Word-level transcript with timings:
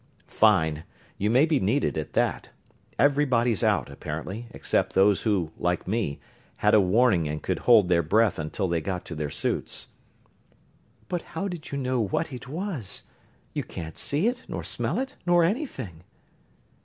"Fine 0.25 0.83
you 1.19 1.29
may 1.29 1.45
be 1.45 1.59
needed, 1.59 1.95
at 1.95 2.13
that. 2.13 2.49
Everybody's 2.97 3.63
out, 3.63 3.87
apparently, 3.91 4.47
except 4.49 4.95
those 4.95 5.21
who, 5.21 5.51
like 5.59 5.87
me, 5.87 6.19
had 6.55 6.73
a 6.73 6.81
warning 6.81 7.27
and 7.27 7.43
could 7.43 7.59
hold 7.69 7.87
their 7.87 8.01
breath 8.01 8.39
until 8.39 8.67
they 8.67 8.81
got 8.81 9.05
to 9.05 9.13
their 9.13 9.29
suits." 9.29 9.89
"But 11.07 11.21
how 11.37 11.47
did 11.47 11.71
you 11.71 11.77
know 11.77 12.01
what 12.01 12.33
it 12.33 12.47
was? 12.47 13.03
You 13.53 13.63
can't 13.63 13.95
see 13.95 14.25
it, 14.25 14.43
nor 14.47 14.63
smell 14.63 14.97
it, 14.97 15.17
nor 15.27 15.43
anything." 15.43 16.01